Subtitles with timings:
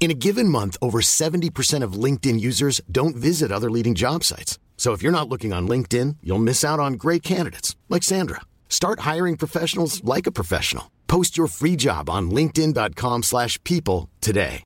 [0.00, 4.58] In a given month, over 70% of LinkedIn users don't visit other leading job sites.
[4.76, 8.42] So if you're not looking on LinkedIn, you'll miss out on great candidates like Sandra.
[8.68, 10.84] Start hiring professionals like a professional.
[11.08, 14.62] Post your free job on linkedin.com/people today.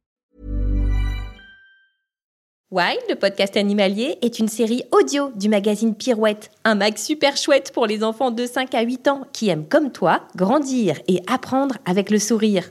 [2.70, 7.70] Wild, le podcast animalier, est une série audio du magazine Pirouette, un mag super chouette
[7.74, 11.76] pour les enfants de 5 à 8 ans qui aiment comme toi grandir et apprendre
[11.84, 12.70] avec le sourire.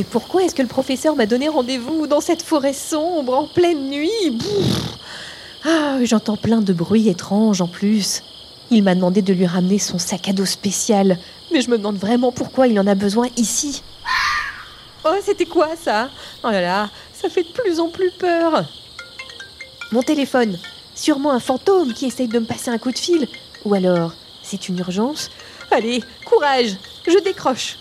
[0.00, 3.90] Mais pourquoi est-ce que le professeur m'a donné rendez-vous dans cette forêt sombre en pleine
[3.90, 4.38] nuit?
[5.62, 8.22] Ah, j'entends plein de bruits étranges en plus.
[8.70, 11.18] Il m'a demandé de lui ramener son sac à dos spécial,
[11.52, 13.82] mais je me demande vraiment pourquoi il en a besoin ici.
[15.04, 16.08] Oh, c'était quoi ça?
[16.44, 18.64] Oh là là, ça fait de plus en plus peur.
[19.92, 20.58] Mon téléphone,
[20.94, 23.28] sûrement un fantôme qui essaye de me passer un coup de fil.
[23.66, 25.28] Ou alors, c'est une urgence?
[25.70, 27.76] Allez, courage, je décroche.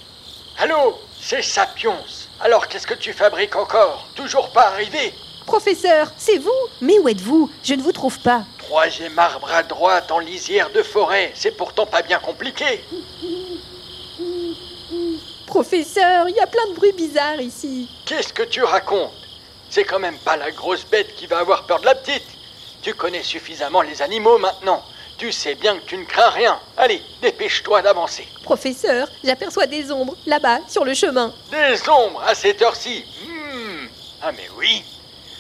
[0.58, 0.98] Allô,
[1.30, 1.96] c'est Sapiens.
[2.40, 4.08] Alors qu'est-ce que tu fabriques encore?
[4.16, 5.14] Toujours pas arrivé
[5.46, 6.50] Professeur, c'est vous?
[6.82, 7.52] Mais où êtes-vous?
[7.64, 8.46] Je ne vous trouve pas.
[8.58, 12.84] Troisième arbre à droite en lisière de forêt, c'est pourtant pas bien compliqué.
[15.46, 17.88] Professeur, il y a plein de bruits bizarres ici.
[18.08, 19.14] Qu'est-ce que tu racontes?
[19.70, 22.26] C'est quand même pas la grosse bête qui va avoir peur de la petite.
[22.82, 24.84] Tu connais suffisamment les animaux maintenant.
[25.20, 26.58] Tu sais bien que tu ne crains rien.
[26.78, 28.26] Allez, dépêche-toi d'avancer.
[28.44, 31.34] Professeur, j'aperçois des ombres là-bas sur le chemin.
[31.52, 33.04] Des ombres à cette heure-ci.
[33.28, 33.88] Hmm.
[34.22, 34.82] Ah mais oui,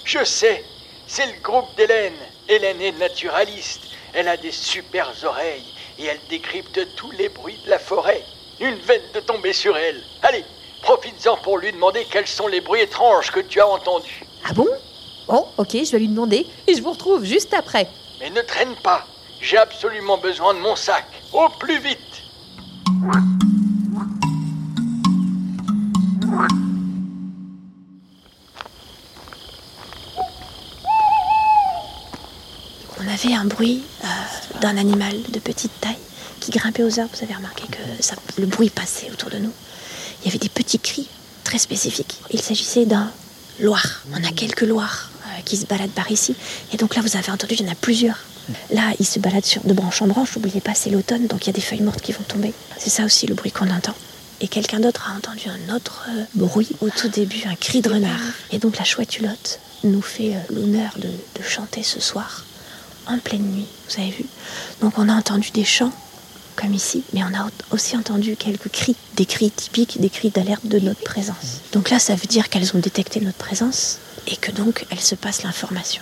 [0.03, 0.65] je sais.
[1.07, 2.17] C'est le groupe d'Hélène.
[2.49, 3.83] Hélène est naturaliste.
[4.13, 5.63] Elle a des super oreilles
[5.97, 8.25] et elle décrypte tous les bruits de la forêt.
[8.59, 10.03] Une veine de tomber sur elle.
[10.23, 10.43] Allez,
[10.81, 14.25] profites-en pour lui demander quels sont les bruits étranges que tu as entendus.
[14.43, 14.67] Ah bon?
[15.25, 17.87] Bon, ok, je vais lui demander et je vous retrouve juste après.
[18.19, 19.05] Mais ne traîne pas.
[19.41, 21.05] J'ai absolument besoin de mon sac.
[21.31, 21.97] Au plus vite.
[32.99, 34.07] On avait un bruit euh,
[34.59, 35.95] d'un animal de petite taille
[36.41, 37.11] qui grimpait aux arbres.
[37.15, 39.53] Vous avez remarqué que le bruit passait autour de nous.
[40.21, 41.07] Il y avait des petits cris
[41.45, 42.19] très spécifiques.
[42.31, 43.09] Il s'agissait d'un
[43.59, 44.03] loir.
[44.13, 45.08] On a quelques loirs
[45.49, 46.35] qui se baladent par ici.
[46.73, 48.19] Et donc là, vous avez entendu, il y en a plusieurs.
[48.71, 50.35] Là, ils se baladent sur, de branche en branche.
[50.35, 52.53] N'oubliez pas, c'est l'automne, donc il y a des feuilles mortes qui vont tomber.
[52.77, 53.95] C'est ça aussi le bruit qu'on entend.
[54.41, 57.89] Et quelqu'un d'autre a entendu un autre euh, bruit au tout début, un cri de
[57.89, 58.21] renard.
[58.51, 62.45] Et donc la chouette Hulotte nous fait euh, l'honneur de, de chanter ce soir
[63.07, 64.25] en pleine nuit, vous avez vu.
[64.81, 65.91] Donc on a entendu des chants,
[66.55, 70.29] comme ici, mais on a au- aussi entendu quelques cris, des cris typiques, des cris
[70.29, 71.61] d'alerte de notre présence.
[71.73, 73.97] Donc là, ça veut dire qu'elles ont détecté notre présence
[74.29, 76.01] et que donc elles se passent l'information.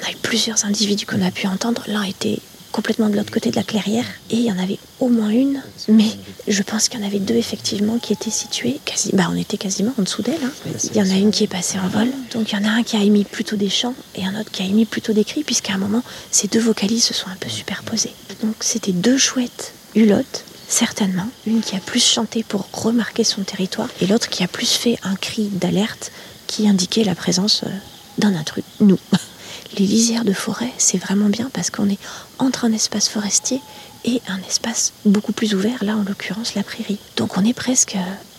[0.00, 1.82] On a eu plusieurs individus qu'on a pu entendre.
[1.86, 2.38] L'un était
[2.72, 5.62] complètement de l'autre côté de la clairière et il y en avait au moins une,
[5.88, 6.10] mais
[6.46, 9.56] je pense qu'il y en avait deux effectivement qui étaient situées quasi, bah on était
[9.56, 10.38] quasiment en dessous d'elle.
[10.44, 10.52] hein.
[10.84, 12.70] Il y en a une qui est passée en vol, donc il y en a
[12.72, 15.24] un qui a émis plutôt des chants et un autre qui a émis plutôt des
[15.24, 18.12] cris, puisqu'à un moment ces deux vocalises se sont un peu superposées.
[18.42, 20.44] Donc c'était deux chouettes hulottes.
[20.68, 24.70] Certainement, une qui a plus chanté pour remarquer son territoire et l'autre qui a plus
[24.70, 26.12] fait un cri d'alerte
[26.48, 27.70] qui indiquait la présence euh,
[28.18, 28.98] d'un intrus, nous,
[29.78, 31.98] les lisières de forêt, c'est vraiment bien parce qu'on est
[32.40, 33.60] entre un espace forestier
[34.04, 36.98] et un espace beaucoup plus ouvert, là en l'occurrence la prairie.
[37.16, 37.96] Donc on est presque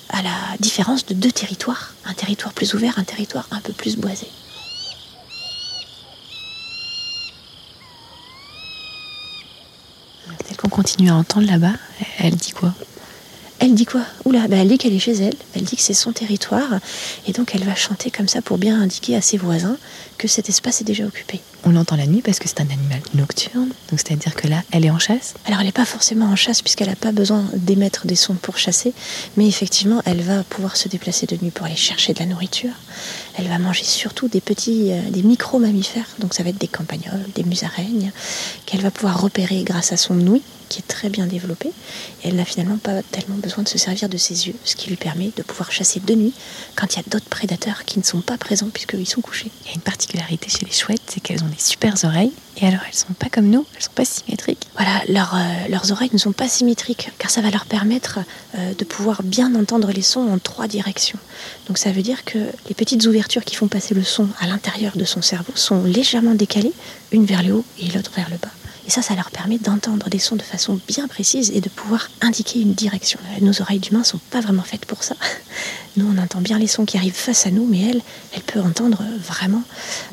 [0.10, 3.96] à la différence de deux territoires, un territoire plus ouvert, un territoire un peu plus
[3.96, 4.28] boisé.
[10.48, 11.74] Celle qu'on continue à entendre là-bas,
[12.18, 12.74] elle dit quoi?
[13.70, 15.94] Elle dit quoi Oula, bah elle dit qu'elle est chez elle, elle dit que c'est
[15.94, 16.80] son territoire,
[17.28, 19.78] et donc elle va chanter comme ça pour bien indiquer à ses voisins
[20.18, 21.40] que cet espace est déjà occupé.
[21.66, 24.88] On l'entend la nuit parce que c'est un animal nocturne, donc c'est-à-dire que là, elle
[24.88, 25.36] est en chasse.
[25.46, 28.58] Alors elle n'est pas forcément en chasse puisqu'elle n'a pas besoin d'émettre des sons pour
[28.58, 28.92] chasser,
[29.38, 32.74] mais effectivement elle va pouvoir se déplacer de nuit pour aller chercher de la nourriture.
[33.38, 37.24] Elle va manger surtout des petits, euh, des micro-mammifères, donc ça va être des campagnols,
[37.36, 38.12] des musaraignes,
[38.66, 41.70] qu'elle va pouvoir repérer grâce à son ouïe qui est très bien développé.
[42.24, 44.90] Et elle n'a finalement pas tellement besoin de se servir de ses yeux, ce qui
[44.90, 46.34] lui permet de pouvoir chasser de nuit
[46.76, 49.52] quand il y a d'autres prédateurs qui ne sont pas présents puisqu'ils sont couchés.
[49.64, 52.32] Il y a une particularité chez les chouettes, c'est qu'elles ont des super oreilles.
[52.62, 54.68] Et alors, elles sont pas comme nous, elles sont pas symétriques.
[54.76, 58.20] Voilà, leurs, euh, leurs oreilles ne sont pas symétriques, car ça va leur permettre
[58.58, 61.20] euh, de pouvoir bien entendre les sons en trois directions.
[61.68, 62.38] Donc ça veut dire que
[62.68, 66.36] les petites ouvertures qui font passer le son à l'intérieur de son cerveau sont légèrement
[66.36, 66.74] décalées,
[67.12, 68.50] une vers le haut et l'autre vers le bas.
[68.90, 72.10] Et ça, ça leur permet d'entendre des sons de façon bien précise et de pouvoir
[72.22, 73.20] indiquer une direction.
[73.40, 75.14] Nos oreilles d'humains sont pas vraiment faites pour ça.
[75.98, 78.02] Nous, on entend bien les sons qui arrivent face à nous, mais elle,
[78.34, 79.64] elle peut entendre vraiment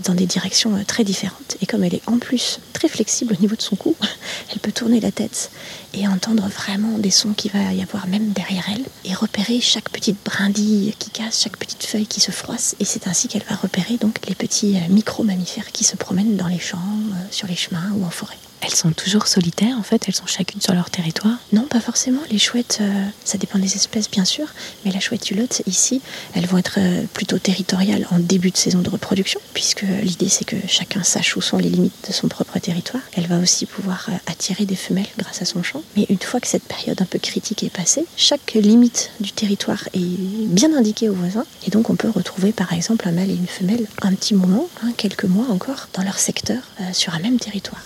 [0.04, 1.56] dans des directions euh, très différentes.
[1.60, 3.94] Et comme elle est en plus très flexible au niveau de son cou,
[4.52, 5.50] elle peut tourner la tête
[5.94, 9.88] et entendre vraiment des sons qu'il va y avoir même derrière elle et repérer chaque
[9.88, 12.76] petite brindille qui casse, chaque petite feuille qui se froisse.
[12.80, 16.48] Et c'est ainsi qu'elle va repérer donc les petits euh, micro-mammifères qui se promènent dans
[16.48, 18.36] les champs, euh, sur les chemins ou en forêt.
[18.62, 21.36] Elles sont toujours solitaires en fait, elles sont chacune sur leur territoire?
[21.52, 22.20] Non, pas forcément.
[22.30, 24.46] Les chouettes, euh, ça dépend des espèces bien sûr,
[24.84, 26.00] mais la chouette hulotte ici,
[26.34, 30.44] elles vont être euh, plutôt territoriales en début de saison de reproduction, puisque l'idée c'est
[30.44, 33.02] que chacun sache où sont les limites de son propre territoire.
[33.16, 35.82] Elle va aussi pouvoir euh, attirer des femelles grâce à son chant.
[35.96, 39.88] Mais une fois que cette période un peu critique est passée, chaque limite du territoire
[39.94, 43.34] est bien indiquée aux voisins, et donc on peut retrouver par exemple un mâle et
[43.34, 47.18] une femelle un petit moment, hein, quelques mois encore, dans leur secteur, euh, sur un
[47.18, 47.82] même territoire.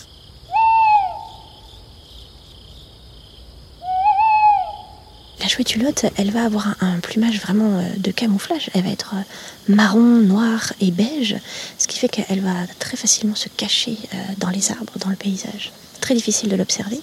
[6.17, 8.71] Elle va avoir un, un plumage vraiment euh, de camouflage.
[8.75, 11.37] Elle va être euh, marron, noir et beige,
[11.79, 15.17] ce qui fait qu'elle va très facilement se cacher euh, dans les arbres, dans le
[15.17, 15.73] paysage.
[16.01, 17.01] Très difficile de l'observer.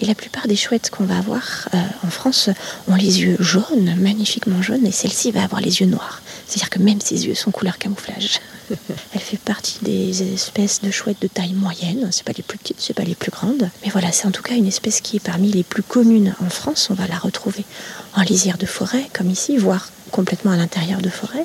[0.00, 2.50] Et la plupart des chouettes qu'on va avoir euh, en France
[2.88, 6.22] ont les yeux jaunes, magnifiquement jaunes, et celle-ci va avoir les yeux noirs.
[6.46, 8.40] C'est-à-dire que même ses yeux sont couleur camouflage.
[9.14, 12.08] Elle fait partie des espèces de chouettes de taille moyenne.
[12.10, 13.70] C'est pas les plus petites, c'est pas les plus grandes.
[13.84, 16.50] Mais voilà, c'est en tout cas une espèce qui est parmi les plus communes en
[16.50, 16.88] France.
[16.90, 17.64] On va la retrouver
[18.14, 21.44] en lisière de forêt, comme ici, voire complètement à l'intérieur de forêt.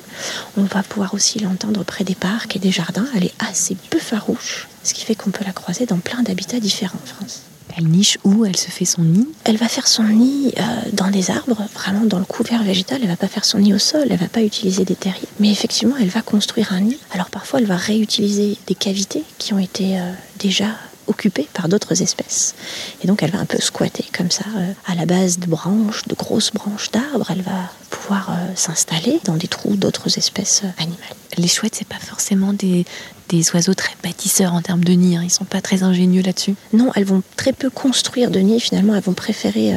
[0.56, 3.06] On va pouvoir aussi l'entendre près des parcs et des jardins.
[3.14, 6.60] Elle est assez peu farouche, ce qui fait qu'on peut la croiser dans plein d'habitats
[6.60, 7.42] différents en France.
[7.76, 8.44] Elle niche où?
[8.44, 9.26] Elle se fait son nid?
[9.44, 10.62] Elle va faire son nid euh,
[10.92, 12.98] dans des arbres, vraiment dans le couvert végétal.
[13.02, 15.28] Elle va pas faire son nid au sol, elle va pas utiliser des terriers.
[15.40, 16.98] Mais effectivement, elle va construire un nid.
[17.12, 20.66] Alors parfois, elle va réutiliser des cavités qui ont été euh, déjà
[21.06, 22.54] occupées par d'autres espèces.
[23.02, 26.04] Et donc, elle va un peu squatter comme ça, euh, à la base de branches,
[26.06, 27.30] de grosses branches d'arbres.
[27.30, 30.98] Elle va pouvoir euh, s'installer dans des trous d'autres espèces euh, animales.
[31.38, 32.84] Les chouettes, c'est pas forcément des,
[33.28, 35.16] des oiseaux très bâtisseurs en termes de nid.
[35.16, 35.22] hein.
[35.24, 36.54] Ils sont pas très ingénieux là-dessus.
[36.72, 38.60] Non, elles vont très peu construire de nids.
[38.60, 39.74] Finalement, elles vont préférer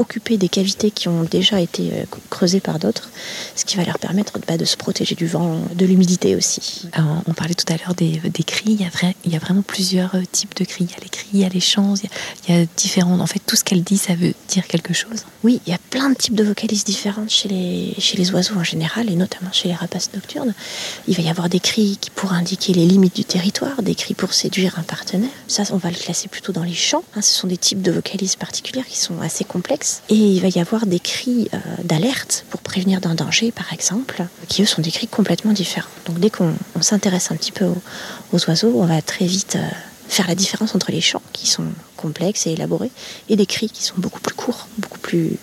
[0.00, 3.10] occuper des cavités qui ont déjà été euh, creusées par d'autres,
[3.54, 6.88] ce qui va leur permettre bah, de se protéger du vent, de l'humidité aussi.
[6.92, 8.64] Alors, on parlait tout à l'heure des, des cris.
[8.72, 10.84] Il y, a vrai- il y a vraiment plusieurs euh, types de cris.
[10.88, 12.10] Il y a les cris, il y a les chants, il y a,
[12.48, 13.20] il y a différents.
[13.20, 15.24] En fait, tout ce qu'elle dit, ça veut dire quelque chose.
[15.44, 18.56] Oui, il y a plein de types de vocalises différentes chez les, chez les oiseaux
[18.56, 20.54] en général, et notamment chez les rapaces nocturnes.
[21.08, 24.14] Il va y avoir des cris qui pour indiquer les limites du territoire, des cris
[24.14, 25.30] pour séduire un partenaire.
[25.48, 27.04] Ça, on va le classer plutôt dans les chants.
[27.14, 27.22] hein.
[27.22, 29.89] Ce sont des types de vocalises particulières qui sont assez complexes.
[30.08, 34.24] Et il va y avoir des cris euh, d'alerte pour prévenir d'un danger, par exemple,
[34.48, 35.90] qui eux sont des cris complètement différents.
[36.06, 37.82] Donc dès qu'on on s'intéresse un petit peu aux,
[38.32, 39.68] aux oiseaux, on va très vite euh,
[40.10, 41.64] faire la différence entre les chants qui sont
[41.96, 42.90] complexes et élaborés
[43.28, 45.36] et des cris qui sont beaucoup plus courts, beaucoup plus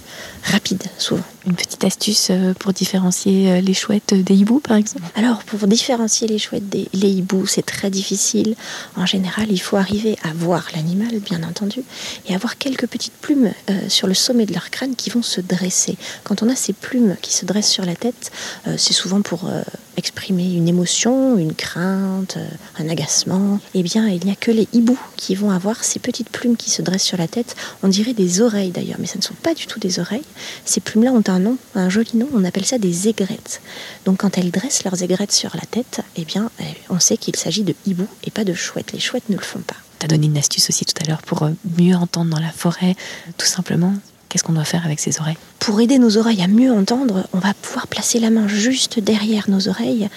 [0.43, 1.23] rapides souvent.
[1.45, 5.03] Une petite astuce euh, pour différencier euh, les chouettes des hiboux, par exemple?
[5.15, 8.55] Alors, pour différencier les chouettes des les hiboux, c'est très difficile.
[8.95, 11.83] En général, il faut arriver à voir l'animal, bien entendu,
[12.27, 15.39] et avoir quelques petites plumes euh, sur le sommet de leur crâne qui vont se
[15.39, 15.97] dresser.
[16.23, 18.31] Quand on a ces plumes qui se dressent sur la tête,
[18.67, 19.61] euh, c'est souvent pour euh,
[19.97, 22.47] exprimer une émotion, une crainte, euh,
[22.79, 23.59] un agacement.
[23.73, 26.69] Eh bien, il n'y a que les hiboux qui vont avoir ces petites plumes qui
[26.69, 27.55] se dressent sur la tête.
[27.83, 30.23] On dirait des oreilles d'ailleurs, mais ce ne sont pas du tout des oreilles.
[30.65, 33.61] Ces plumes-là ont un nom, un joli nom, on appelle ça des aigrettes.
[34.05, 36.51] Donc quand elles dressent leurs aigrettes sur la tête, eh bien,
[36.89, 38.93] on sait qu'il s'agit de hiboux et pas de chouettes.
[38.93, 39.75] Les chouettes ne le font pas.
[39.99, 42.51] Tu as donné une astuce aussi tout à l'heure pour euh, mieux entendre dans la
[42.51, 42.95] forêt,
[43.37, 43.93] tout simplement.
[44.37, 47.39] Qu'est-ce qu'on doit faire avec ses oreilles Pour aider nos oreilles à mieux entendre, on
[47.39, 50.09] va pouvoir placer la main juste derrière nos oreilles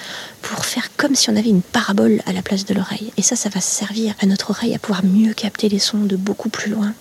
[0.42, 3.14] pour faire comme si on avait une parabole à la place de l'oreille.
[3.16, 6.16] Et ça, ça va servir à notre oreille à pouvoir mieux capter les sons de
[6.16, 6.92] beaucoup plus loin.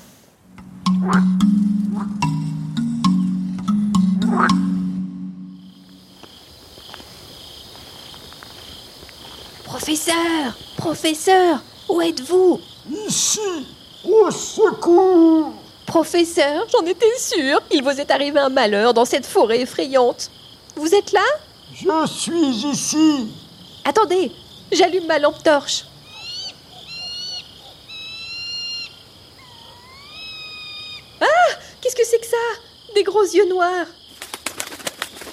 [9.65, 12.61] Professeur Professeur Où êtes-vous?
[13.09, 13.67] Ici,
[14.05, 15.51] au secours
[15.89, 20.29] Professeur, j'en étais sûre Il vous est arrivé un malheur dans cette forêt effrayante.
[20.75, 21.25] Vous êtes là?
[21.73, 23.27] Je suis ici.
[23.83, 24.31] Attendez,
[24.71, 25.85] j'allume ma lampe torche.
[31.21, 31.25] Ah
[31.81, 32.37] Qu'est-ce que c'est que ça?
[32.93, 33.87] Des gros yeux noirs.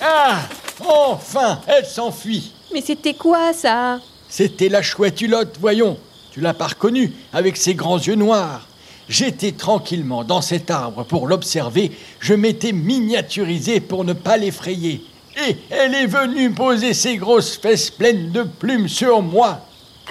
[0.01, 0.39] Ah
[0.81, 4.01] Enfin Elle s'enfuit Mais c'était quoi ça?
[4.29, 5.23] C'était la chouette
[5.61, 5.99] voyons.
[6.33, 8.67] Tu l'as pas reconnue, avec ses grands yeux noirs.
[9.09, 11.93] J'étais tranquillement dans cet arbre pour l'observer.
[12.19, 15.05] Je m'étais miniaturisé pour ne pas l'effrayer.
[15.47, 19.61] Et elle est venue poser ses grosses fesses pleines de plumes sur moi.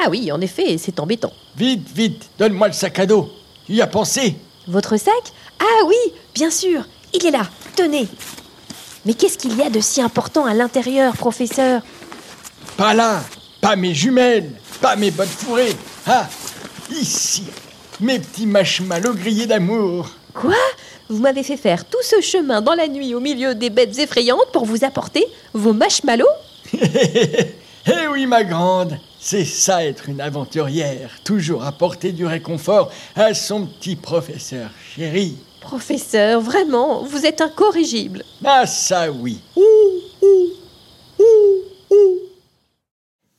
[0.02, 1.34] Ah oui, en effet, c'est embêtant.
[1.58, 3.32] Vite, vite, donne-moi le sac à dos.
[3.66, 4.36] Tu y as pensé?
[4.68, 5.14] Votre sac?
[5.60, 7.48] Ah oui, bien sûr, il est là.
[7.75, 8.08] Tenez.
[9.06, 11.82] Mais qu'est-ce qu'il y a de si important à l'intérieur, professeur?
[12.78, 13.24] Pas là,
[13.62, 15.75] pas mes jumelles, pas mes bottes fourrées.
[16.08, 16.28] Ah,
[16.92, 17.44] ici,
[18.00, 20.10] mes petits marshmallows grillés d'amour.
[20.34, 20.56] Quoi?
[21.10, 24.52] Vous m'avez fait faire tout ce chemin dans la nuit au milieu des bêtes effrayantes
[24.52, 26.25] pour vous apporter vos marshmallows?
[27.88, 33.68] Eh oui, ma grande, c'est ça être une aventurière, toujours apporter du réconfort à son
[33.68, 35.38] petit professeur chéri.
[35.62, 38.24] Professeur, vraiment, vous êtes incorrigible.
[38.44, 39.40] Ah ça oui.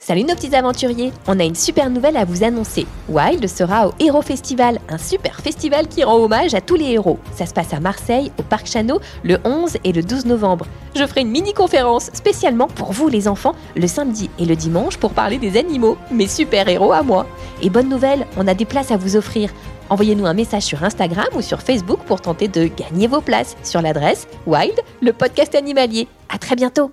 [0.07, 2.87] Salut nos petits aventuriers, on a une super nouvelle à vous annoncer.
[3.09, 7.19] Wild sera au Hero Festival, un super festival qui rend hommage à tous les héros.
[7.35, 10.65] Ça se passe à Marseille, au Parc Chano, le 11 et le 12 novembre.
[10.95, 15.11] Je ferai une mini-conférence spécialement pour vous les enfants, le samedi et le dimanche pour
[15.11, 17.27] parler des animaux, mes super-héros à moi.
[17.61, 19.51] Et bonne nouvelle, on a des places à vous offrir.
[19.91, 23.83] Envoyez-nous un message sur Instagram ou sur Facebook pour tenter de gagner vos places sur
[23.83, 26.07] l'adresse Wild, le podcast animalier.
[26.29, 26.93] À très bientôt